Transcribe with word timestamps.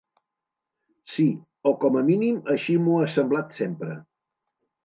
Sí, 1.15 1.25
o 1.71 1.75
com 1.85 1.99
a 2.01 2.03
mínim 2.09 2.39
així 2.57 2.79
m'ho 2.87 2.99
ha 3.03 3.13
semblat 3.19 3.55
sempre. 3.63 3.99